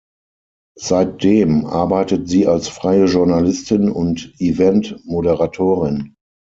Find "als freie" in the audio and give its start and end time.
2.47-3.05